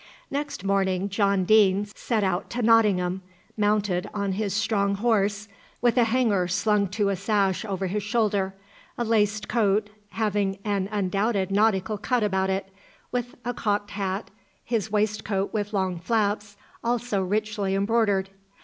Next 0.31 0.63
morning 0.63 1.09
John 1.09 1.43
Deane 1.45 1.85
set 1.93 2.23
out 2.23 2.49
to 2.49 2.63
Nottingham, 2.63 3.21
mounted 3.55 4.09
on 4.15 4.31
his 4.31 4.51
strong 4.51 4.95
horse, 4.95 5.47
with 5.79 5.95
a 5.95 6.05
hanger 6.05 6.47
slung 6.47 6.87
to 6.87 7.09
a 7.09 7.15
sash 7.15 7.63
over 7.65 7.85
his 7.85 8.01
shoulder, 8.01 8.55
a 8.97 9.03
laced 9.03 9.47
coat, 9.47 9.91
having 10.13 10.57
an 10.65 10.89
undoubted 10.91 11.51
nautical 11.51 11.99
cut 11.99 12.23
about 12.23 12.49
it, 12.49 12.67
with 13.11 13.35
a 13.45 13.53
cocked 13.53 13.91
hat, 13.91 14.31
his 14.63 14.91
waistcoat 14.91 15.53
with 15.53 15.71
long 15.71 15.99
flaps, 15.99 16.57
also 16.83 17.21
richly 17.21 17.75
embroidered. 17.75 18.31